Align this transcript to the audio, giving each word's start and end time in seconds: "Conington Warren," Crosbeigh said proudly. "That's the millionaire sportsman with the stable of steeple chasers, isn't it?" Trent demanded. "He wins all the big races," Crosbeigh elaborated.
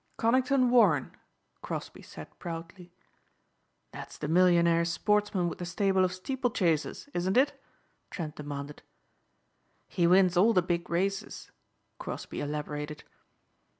"Conington 0.17 0.71
Warren," 0.71 1.11
Crosbeigh 1.61 2.01
said 2.01 2.39
proudly. 2.39 2.91
"That's 3.91 4.17
the 4.17 4.27
millionaire 4.27 4.83
sportsman 4.83 5.47
with 5.47 5.59
the 5.59 5.65
stable 5.67 6.03
of 6.03 6.11
steeple 6.11 6.49
chasers, 6.49 7.07
isn't 7.13 7.37
it?" 7.37 7.61
Trent 8.09 8.35
demanded. 8.35 8.81
"He 9.87 10.07
wins 10.07 10.35
all 10.35 10.53
the 10.53 10.63
big 10.63 10.89
races," 10.89 11.51
Crosbeigh 11.99 12.39
elaborated. 12.41 13.03